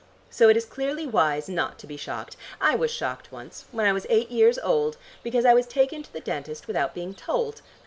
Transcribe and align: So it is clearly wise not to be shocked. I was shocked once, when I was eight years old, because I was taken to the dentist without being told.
So 0.31 0.49
it 0.49 0.57
is 0.57 0.65
clearly 0.65 1.05
wise 1.05 1.47
not 1.47 1.77
to 1.77 1.85
be 1.85 1.95
shocked. 1.95 2.35
I 2.59 2.73
was 2.75 2.89
shocked 2.89 3.31
once, 3.31 3.65
when 3.71 3.85
I 3.85 3.93
was 3.93 4.07
eight 4.09 4.31
years 4.31 4.57
old, 4.57 4.97
because 5.21 5.45
I 5.45 5.53
was 5.53 5.67
taken 5.67 6.01
to 6.01 6.11
the 6.11 6.19
dentist 6.19 6.65
without 6.65 6.95
being 6.95 7.13
told. 7.13 7.61